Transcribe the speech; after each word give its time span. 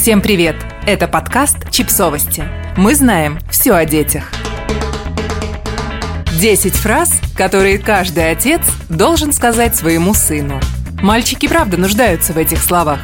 Всем 0.00 0.22
привет! 0.22 0.56
Это 0.86 1.06
подкаст 1.08 1.70
«Чипсовости». 1.70 2.42
Мы 2.78 2.94
знаем 2.94 3.38
все 3.50 3.74
о 3.74 3.84
детях. 3.84 4.32
10 6.40 6.72
фраз, 6.72 7.20
которые 7.36 7.76
каждый 7.76 8.30
отец 8.30 8.62
должен 8.88 9.30
сказать 9.34 9.76
своему 9.76 10.14
сыну. 10.14 10.58
Мальчики 11.02 11.46
правда 11.46 11.76
нуждаются 11.76 12.32
в 12.32 12.38
этих 12.38 12.62
словах. 12.62 13.00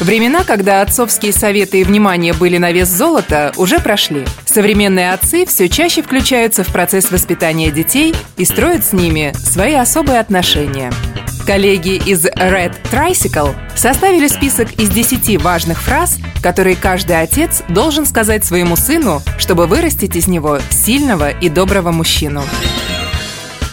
Времена, 0.00 0.44
когда 0.44 0.82
отцовские 0.82 1.32
советы 1.32 1.80
и 1.80 1.84
внимание 1.84 2.32
были 2.32 2.56
на 2.56 2.72
вес 2.72 2.88
золота, 2.88 3.52
уже 3.56 3.78
прошли. 3.78 4.24
Современные 4.46 5.12
отцы 5.12 5.46
все 5.46 5.68
чаще 5.68 6.02
включаются 6.02 6.64
в 6.64 6.68
процесс 6.68 7.10
воспитания 7.10 7.70
детей 7.70 8.14
и 8.36 8.44
строят 8.44 8.84
с 8.84 8.92
ними 8.92 9.32
свои 9.36 9.74
особые 9.74 10.20
отношения– 10.20 10.92
Коллеги 11.50 11.96
из 12.06 12.26
Red 12.26 12.74
Tricycle 12.92 13.54
составили 13.74 14.28
список 14.28 14.72
из 14.74 14.88
10 14.90 15.42
важных 15.42 15.80
фраз, 15.80 16.18
которые 16.42 16.76
каждый 16.76 17.20
отец 17.20 17.62
должен 17.68 18.06
сказать 18.06 18.44
своему 18.44 18.76
сыну, 18.76 19.20
чтобы 19.36 19.66
вырастить 19.66 20.14
из 20.14 20.28
него 20.28 20.60
сильного 20.70 21.30
и 21.30 21.48
доброго 21.48 21.90
мужчину. 21.90 22.42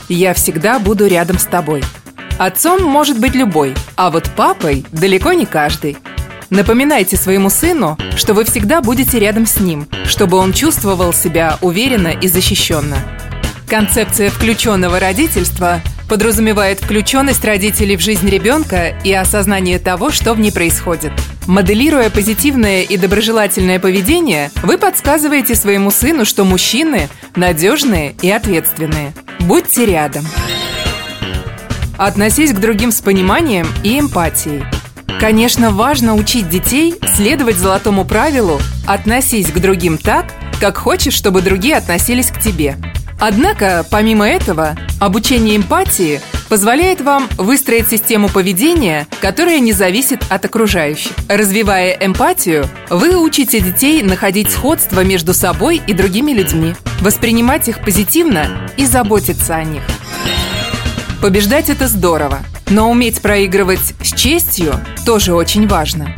«Я 0.09 0.33
всегда 0.33 0.79
буду 0.79 1.05
рядом 1.05 1.37
с 1.37 1.45
тобой». 1.45 1.83
Отцом 2.39 2.83
может 2.83 3.19
быть 3.19 3.35
любой, 3.35 3.75
а 3.95 4.11
вот 4.11 4.29
папой 4.35 4.85
далеко 4.91 5.33
не 5.33 5.45
каждый. 5.45 5.97
Напоминайте 6.49 7.17
своему 7.17 7.49
сыну, 7.49 7.97
что 8.15 8.33
вы 8.33 8.45
всегда 8.45 8.81
будете 8.81 9.19
рядом 9.19 9.45
с 9.45 9.59
ним, 9.59 9.87
чтобы 10.05 10.37
он 10.37 10.53
чувствовал 10.53 11.11
себя 11.13 11.57
уверенно 11.61 12.07
и 12.07 12.27
защищенно. 12.27 12.97
Концепция 13.67 14.29
включенного 14.29 14.97
родительства 14.99 15.81
подразумевает 16.07 16.79
включенность 16.79 17.43
родителей 17.43 17.97
в 17.97 18.01
жизнь 18.01 18.29
ребенка 18.29 18.97
и 19.03 19.11
осознание 19.11 19.77
того, 19.77 20.09
что 20.09 20.33
в 20.33 20.39
ней 20.39 20.53
происходит. 20.53 21.11
Моделируя 21.47 22.09
позитивное 22.09 22.83
и 22.83 22.95
доброжелательное 22.95 23.79
поведение, 23.79 24.49
вы 24.63 24.77
подсказываете 24.77 25.53
своему 25.53 25.91
сыну, 25.91 26.23
что 26.23 26.45
мужчины 26.45 27.09
надежные 27.35 28.15
и 28.21 28.31
ответственные. 28.31 29.13
Будьте 29.41 29.85
рядом. 29.85 30.25
Относись 31.97 32.53
к 32.53 32.59
другим 32.59 32.91
с 32.91 33.01
пониманием 33.01 33.67
и 33.83 33.99
эмпатией. 33.99 34.63
Конечно, 35.19 35.71
важно 35.71 36.15
учить 36.15 36.49
детей 36.49 36.95
следовать 37.15 37.57
золотому 37.57 38.05
правилу 38.05 38.59
«относись 38.85 39.51
к 39.51 39.59
другим 39.59 39.97
так, 39.97 40.33
как 40.59 40.77
хочешь, 40.77 41.13
чтобы 41.13 41.41
другие 41.41 41.75
относились 41.75 42.29
к 42.31 42.39
тебе». 42.39 42.77
Однако, 43.19 43.83
помимо 43.89 44.27
этого, 44.27 44.75
обучение 44.99 45.57
эмпатии 45.57 46.21
позволяет 46.49 47.01
вам 47.01 47.27
выстроить 47.37 47.89
систему 47.89 48.29
поведения, 48.29 49.07
которая 49.21 49.59
не 49.59 49.73
зависит 49.73 50.23
от 50.29 50.45
окружающих. 50.45 51.11
Развивая 51.27 51.97
эмпатию, 51.99 52.69
вы 52.89 53.17
учите 53.17 53.59
детей 53.59 54.03
находить 54.03 54.51
сходство 54.51 55.03
между 55.03 55.33
собой 55.33 55.81
и 55.85 55.93
другими 55.93 56.31
людьми, 56.31 56.75
воспринимать 57.01 57.67
их 57.67 57.79
позитивно 57.79 58.69
и 58.77 58.85
заботиться 58.85 59.55
о 59.55 59.63
них. 59.63 59.81
Побеждать– 61.19 61.69
это 61.71 61.87
здорово, 61.87 62.39
но 62.69 62.89
уметь 62.89 63.21
проигрывать 63.21 63.93
с 64.01 64.13
честью 64.13 64.73
тоже 65.05 65.33
очень 65.33 65.67
важно. 65.67 66.15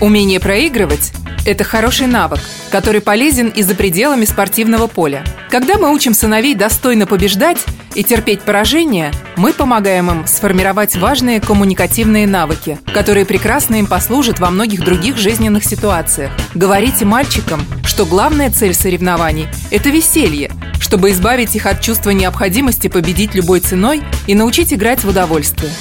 Умение 0.00 0.40
проигрывать 0.40 1.12
это 1.46 1.62
хороший 1.62 2.06
навык, 2.06 2.40
который 2.70 3.02
полезен 3.02 3.48
и 3.48 3.62
за 3.62 3.74
пределами 3.74 4.24
спортивного 4.24 4.86
поля. 4.86 5.24
Когда 5.50 5.76
мы 5.76 5.92
учим 5.92 6.14
сыновей 6.14 6.54
достойно 6.54 7.06
побеждать 7.06 7.64
и 7.94 8.02
терпеть 8.02 8.40
поражение, 8.40 9.12
мы 9.36 9.52
помогаем 9.52 10.10
им 10.10 10.26
сформировать 10.26 10.96
важные 10.96 11.40
коммуникативные 11.40 12.26
навыки, 12.26 12.78
которые 12.94 13.26
прекрасно 13.26 13.76
им 13.76 13.86
послужат 13.86 14.38
во 14.38 14.50
многих 14.50 14.80
других 14.84 15.18
жизненных 15.18 15.64
ситуациях. 15.64 16.32
Говорите 16.54 17.04
мальчикам, 17.04 17.62
что 17.84 18.06
главная 18.06 18.50
цель 18.50 18.74
соревнований– 18.74 19.46
это 19.70 19.90
веселье, 19.90 20.50
чтобы 20.80 21.10
избавить 21.10 21.54
их 21.54 21.66
от 21.66 21.80
чувства 21.80 22.10
необходимости 22.10 22.88
победить 22.88 23.34
любой 23.34 23.60
ценой 23.60 24.02
и 24.26 24.34
научить 24.34 24.72
играть 24.72 25.04
в 25.04 25.08
удовольствие. 25.08 25.72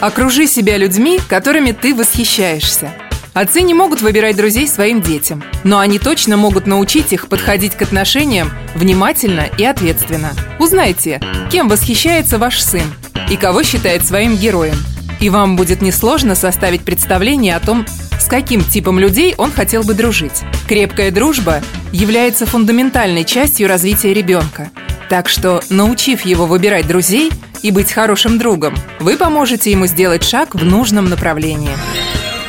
Окружи 0.00 0.46
себя 0.46 0.78
людьми, 0.78 1.20
которыми 1.28 1.72
ты 1.72 1.94
восхищаешься. 1.94 2.92
Отцы 3.34 3.62
не 3.62 3.72
могут 3.72 4.02
выбирать 4.02 4.36
друзей 4.36 4.68
своим 4.68 5.00
детям, 5.00 5.42
но 5.64 5.78
они 5.78 5.98
точно 5.98 6.36
могут 6.36 6.66
научить 6.66 7.12
их 7.14 7.28
подходить 7.28 7.74
к 7.74 7.82
отношениям 7.82 8.50
внимательно 8.74 9.46
и 9.56 9.64
ответственно. 9.64 10.32
Узнайте, 10.58 11.20
кем 11.50 11.68
восхищается 11.68 12.36
ваш 12.36 12.60
сын 12.60 12.82
и 13.30 13.36
кого 13.36 13.62
считает 13.62 14.04
своим 14.04 14.36
героем. 14.36 14.76
И 15.20 15.30
вам 15.30 15.56
будет 15.56 15.80
несложно 15.80 16.34
составить 16.34 16.82
представление 16.82 17.56
о 17.56 17.60
том, 17.60 17.86
каким 18.32 18.64
типом 18.64 18.98
людей 18.98 19.34
он 19.36 19.52
хотел 19.52 19.82
бы 19.82 19.92
дружить. 19.92 20.40
Крепкая 20.66 21.10
дружба 21.10 21.60
является 21.92 22.46
фундаментальной 22.46 23.24
частью 23.26 23.68
развития 23.68 24.14
ребенка. 24.14 24.70
Так 25.10 25.28
что, 25.28 25.60
научив 25.68 26.22
его 26.22 26.46
выбирать 26.46 26.86
друзей 26.86 27.30
и 27.60 27.70
быть 27.70 27.92
хорошим 27.92 28.38
другом, 28.38 28.74
вы 29.00 29.18
поможете 29.18 29.70
ему 29.70 29.84
сделать 29.84 30.24
шаг 30.24 30.54
в 30.54 30.64
нужном 30.64 31.10
направлении. 31.10 31.76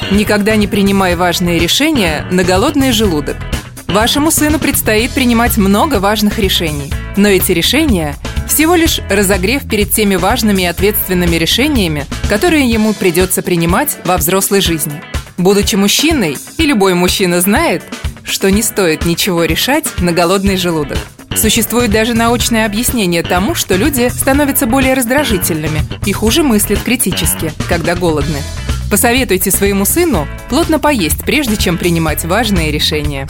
Никогда 0.10 0.56
не 0.56 0.68
принимай 0.68 1.18
важные 1.18 1.60
решения 1.60 2.26
на 2.32 2.46
голодный 2.46 2.94
желудок. 2.94 3.36
Вашему 3.90 4.32
сыну 4.32 4.60
предстоит 4.60 5.12
принимать 5.12 5.58
много 5.58 6.00
важных 6.00 6.40
решений. 6.40 6.94
Но 7.18 7.28
эти 7.28 7.52
решения 7.52 8.16
всего 8.48 8.76
лишь 8.76 9.02
разогрев 9.10 9.68
перед 9.70 9.92
теми 9.92 10.16
важными 10.16 10.62
и 10.62 10.68
ответственными 10.68 11.36
решениями, 11.36 12.06
которые 12.30 12.70
ему 12.70 12.94
придется 12.94 13.42
принимать 13.42 13.98
во 14.06 14.16
взрослой 14.16 14.62
жизни. 14.62 15.02
Будучи 15.38 15.76
мужчиной, 15.76 16.38
и 16.58 16.64
любой 16.64 16.94
мужчина 16.94 17.42
знает, 17.42 17.84
что 18.24 18.52
не 18.52 18.62
стоит 18.62 19.06
ничего 19.06 19.44
решать 19.46 19.86
на 20.00 20.12
голодный 20.12 20.58
желудок. 20.58 20.98
Существует 21.36 21.92
даже 21.92 22.14
научное 22.14 22.66
объяснение 22.66 23.24
тому, 23.24 23.56
что 23.56 23.76
люди 23.76 24.08
становятся 24.10 24.68
более 24.68 24.94
раздражительными 24.94 25.82
и 26.06 26.14
хуже 26.14 26.44
мыслят 26.44 26.80
критически, 26.84 27.52
когда 27.68 27.96
голодны. 27.96 28.40
Посоветуйте 28.92 29.50
своему 29.50 29.86
сыну 29.86 30.28
плотно 30.50 30.78
поесть, 30.78 31.24
прежде 31.26 31.58
чем 31.58 31.80
принимать 31.80 32.24
важные 32.26 32.72
решения. 32.72 33.28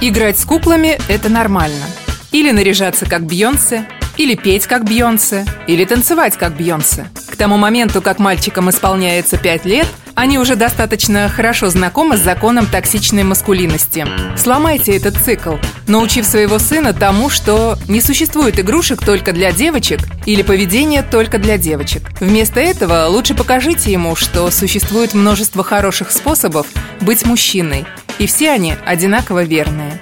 Играть 0.00 0.38
с 0.38 0.44
куклами– 0.44 0.98
это 1.08 1.28
нормально. 1.28 1.86
Или 2.32 2.50
наряжаться 2.50 3.06
как 3.06 3.24
Бьонсе, 3.24 3.86
или 4.16 4.34
петь 4.34 4.66
как 4.66 4.84
Бьонсе, 4.84 5.46
или 5.68 5.84
танцевать 5.84 6.36
как 6.36 6.56
Бьонсе. 6.56 7.06
К 7.30 7.36
тому 7.36 7.56
моменту, 7.56 8.02
как 8.02 8.18
мальчикам 8.18 8.68
исполняется 8.68 9.38
5 9.38 9.64
лет, 9.64 9.86
они 10.18 10.36
уже 10.36 10.56
достаточно 10.56 11.28
хорошо 11.28 11.70
знакомы 11.70 12.16
с 12.16 12.20
законом 12.20 12.66
токсичной 12.66 13.22
маскулинности. 13.22 14.04
Сломайте 14.36 14.96
этот 14.96 15.16
цикл, 15.16 15.54
научив 15.86 16.26
своего 16.26 16.58
сына 16.58 16.92
тому, 16.92 17.30
что 17.30 17.78
не 17.86 18.00
существует 18.00 18.58
игрушек 18.58 19.04
только 19.04 19.32
для 19.32 19.52
девочек 19.52 20.00
или 20.26 20.42
поведения 20.42 21.04
только 21.04 21.38
для 21.38 21.56
девочек. 21.56 22.02
Вместо 22.18 22.58
этого 22.58 23.06
лучше 23.06 23.36
покажите 23.36 23.92
ему, 23.92 24.16
что 24.16 24.50
существует 24.50 25.14
множество 25.14 25.62
хороших 25.62 26.10
способов 26.10 26.66
быть 27.00 27.24
мужчиной, 27.24 27.86
и 28.18 28.26
все 28.26 28.50
они 28.50 28.74
одинаково 28.84 29.44
верные. 29.44 30.00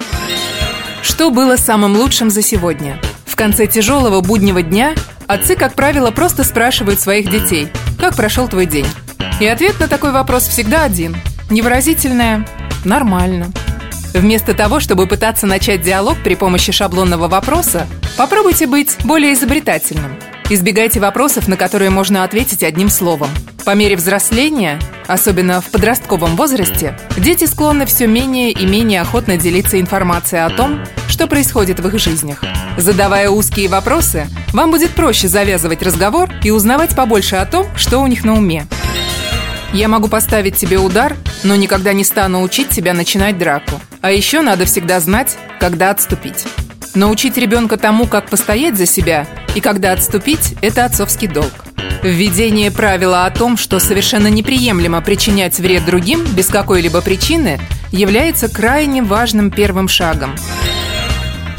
Что 1.03 1.31
было 1.31 1.57
самым 1.57 1.95
лучшим 1.95 2.31
за 2.31 2.41
сегодня? 2.41 2.99
В 3.27 3.37
конце 3.37 3.67
тяжелого 3.67 4.23
буднего 4.23 4.63
дня 4.63 4.95
отцы, 5.27 5.57
как 5.57 5.75
правило, 5.75 6.11
просто 6.11 6.43
спрашивают 6.43 7.01
своих 7.01 7.31
детей, 7.31 7.69
как 8.01 8.17
прошел 8.17 8.49
твой 8.49 8.65
день. 8.65 8.87
И 9.39 9.47
ответ 9.47 9.79
на 9.79 9.87
такой 9.87 10.13
вопрос 10.13 10.49
всегда 10.49 10.85
один. 10.85 11.15
Невыразительное 11.51 12.47
«нормально». 12.85 13.53
Вместо 14.15 14.55
того, 14.55 14.81
чтобы 14.81 15.07
пытаться 15.07 15.47
начать 15.47 15.83
диалог 15.83 16.17
при 16.25 16.35
помощи 16.35 16.73
шаблонного 16.73 17.29
вопроса, 17.29 17.87
попробуйте 18.17 18.67
быть 18.67 18.97
более 19.05 19.35
изобретательным. 19.35 20.17
Избегайте 20.49 21.01
вопросов, 21.01 21.49
на 21.49 21.59
которые 21.59 21.91
можно 21.91 22.25
ответить 22.25 22.63
одним 22.63 22.89
словом. 22.89 23.29
По 23.67 23.75
мере 23.75 23.97
взросления, 23.97 24.81
особенно 25.07 25.61
в 25.61 25.67
подростковом 25.67 26.35
возрасте, 26.37 26.99
дети 27.19 27.45
склонны 27.45 27.85
все 27.85 28.07
менее 28.07 28.53
и 28.53 28.65
менее 28.65 29.03
охотно 29.03 29.37
делиться 29.37 29.79
информацией 29.79 30.43
о 30.43 30.51
том, 30.51 30.81
что 31.09 31.27
происходит 31.27 31.81
в 31.81 31.87
их 31.89 31.99
жизнях. 31.99 32.43
Задавая 32.79 33.29
узкие 33.29 33.69
вопросы, 33.69 34.29
вам 34.55 34.71
будет 34.71 34.93
проще 34.93 35.29
завязывать 35.29 35.83
разговор 35.83 36.31
и 36.43 36.51
узнавать 36.51 36.97
побольше 36.97 37.37
о 37.37 37.45
том, 37.45 37.67
что 37.77 37.99
у 37.99 38.07
них 38.07 38.25
на 38.25 38.35
уме. 38.35 38.67
Я 39.73 39.89
могу 39.89 40.09
поставить 40.09 40.57
тебе 40.57 40.79
удар, 40.79 41.17
но 41.43 41.57
никогда 41.57 41.93
не 41.93 42.05
стану 42.05 42.43
учить 42.43 42.71
тебя 42.71 42.95
начинать 42.95 43.39
драку. 43.39 43.81
А 44.01 44.11
еще 44.11 44.41
надо 44.41 44.65
всегда 44.65 45.01
знать, 45.01 45.37
когда 45.61 45.91
отступить. 45.91 46.45
Научить 46.95 47.37
ребенка 47.37 47.77
тому, 47.77 48.07
как 48.07 48.31
постоять 48.31 48.77
за 48.77 48.87
себя 48.87 49.27
и 49.55 49.61
когда 49.61 49.93
отступить– 49.93 50.55
это 50.63 50.85
отцовский 50.85 51.29
долг. 51.29 51.53
Введение 52.03 52.71
правила 52.71 53.27
о 53.27 53.31
том, 53.31 53.57
что 53.57 53.79
совершенно 53.81 54.29
неприемлемо 54.29 55.01
причинять 55.01 55.59
вред 55.59 55.85
другим 55.85 56.25
без 56.35 56.47
какой-либо 56.47 57.01
причины, 57.03 57.59
является 57.91 58.49
крайне 58.49 59.03
важным 59.03 59.51
первым 59.51 59.89
шагом. 59.89 60.35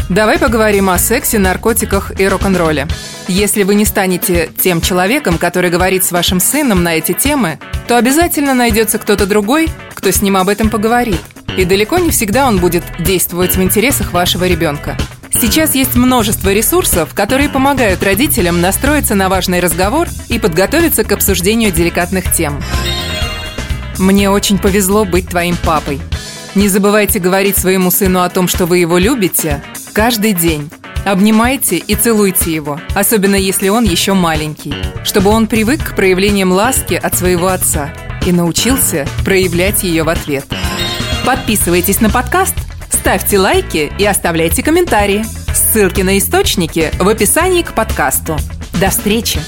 Давай 0.09 0.39
поговорим 0.39 0.89
о 0.89 0.98
сексе, 0.98 1.38
наркотиках 1.38 2.19
и 2.19 2.27
рок-н-ролле. 2.27 2.88
Если 3.28 3.64
вы 3.64 3.76
не 3.76 3.84
станете 3.84 4.50
тем 4.58 4.80
человеком, 4.80 5.38
который 5.38 5.70
говорит 5.70 6.06
с 6.06 6.12
вашим 6.14 6.40
сыном 6.40 6.84
на 6.84 6.96
эти 6.96 7.12
темы, 7.12 7.60
то 7.88 7.98
обязательно 7.98 8.54
найдется 8.54 9.00
кто-то 9.00 9.26
другой, 9.26 9.70
кто 9.94 10.12
с 10.12 10.22
ним 10.22 10.38
об 10.38 10.48
этом 10.48 10.70
поговорит. 10.70 11.20
И 11.58 11.66
далеко 11.66 11.98
не 11.98 12.10
всегда 12.10 12.48
он 12.48 12.60
будет 12.60 12.84
действовать 13.00 13.58
в 13.58 13.62
интересах 13.62 14.14
вашего 14.14 14.48
ребенка. 14.48 14.96
Сейчас 15.34 15.76
есть 15.76 15.96
множество 15.96 16.54
ресурсов, 16.54 17.14
которые 17.14 17.50
помогают 17.50 18.02
родителям 18.02 18.62
настроиться 18.62 19.14
на 19.14 19.28
важный 19.28 19.60
разговор 19.60 20.08
и 20.30 20.40
подготовиться 20.40 21.04
к 21.04 21.12
обсуждению 21.12 21.72
деликатных 21.72 22.34
тем. 22.34 22.62
Мне 23.98 24.30
очень 24.30 24.58
повезло 24.58 25.04
быть 25.04 25.30
твоим 25.30 25.58
папой. 25.58 26.00
Не 26.56 26.70
забывайте 26.70 27.20
говорить 27.20 27.58
своему 27.58 27.92
сыну 27.92 28.22
о 28.22 28.30
том, 28.30 28.48
что 28.48 28.66
вы 28.66 28.78
его 28.78 28.98
любите, 28.98 29.62
каждый 29.94 30.34
день. 30.34 30.70
Обнимайте 31.07 31.77
и 31.77 31.95
целуйте 31.95 32.54
его, 32.54 32.81
особенно 32.94 33.36
если 33.36 33.69
он 33.69 33.86
еще 33.86 34.12
маленький, 34.12 34.74
чтобы 35.06 35.30
он 35.30 35.48
привык 35.48 35.81
к 35.81 35.95
проявлениям 35.95 36.51
ласки 36.51 36.95
от 36.95 37.15
своего 37.15 37.48
отца 37.48 37.94
и 38.25 38.33
научился 38.33 39.07
проявлять 39.24 39.83
ее 39.83 40.04
в 40.04 40.09
ответ. 40.09 40.44
Подписывайтесь 41.25 42.01
на 42.01 42.09
подкаст, 42.09 42.56
ставьте 42.89 43.39
лайки 43.39 43.89
и 43.98 44.04
оставляйте 44.04 44.62
комментарии. 44.62 45.24
Ссылки 45.54 46.01
на 46.01 46.18
источники 46.18 46.92
в 47.00 47.07
описании 47.07 47.62
к 47.62 47.71
подкасту. 47.71 48.36
До 48.74 48.89
встречи! 48.89 49.39